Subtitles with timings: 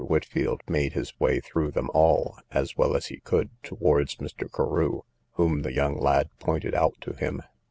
[0.03, 4.51] Whitfield made his way through them all, as well as he could, towards Mr.
[4.51, 7.43] Carew, whom the young lad pointed out to him.